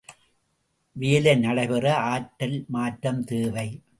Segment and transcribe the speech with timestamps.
[0.95, 3.83] வேலை நடைபெற ஆற்றல் மாற்றம் தேவை.